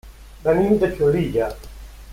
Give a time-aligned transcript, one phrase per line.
[0.45, 1.53] Venim de Xulilla.